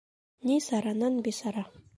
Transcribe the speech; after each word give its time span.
Ни 0.47 0.57
саранан 0.67 1.15
бисара. 1.23 1.63